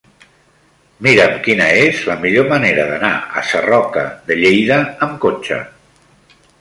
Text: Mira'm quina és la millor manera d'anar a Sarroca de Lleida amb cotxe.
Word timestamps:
Mira'm 1.07 1.33
quina 1.47 1.67
és 1.81 1.99
la 2.11 2.15
millor 2.23 2.49
manera 2.53 2.85
d'anar 2.93 3.11
a 3.43 3.43
Sarroca 3.51 4.07
de 4.31 4.39
Lleida 4.41 4.79
amb 5.09 5.21
cotxe. 5.27 5.61